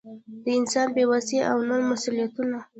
د 0.43 0.45
انسان 0.59 0.87
بې 0.95 1.03
وسي 1.11 1.37
او 1.49 1.57
نور 1.67 1.81
مسؤلیتونه. 1.91 2.57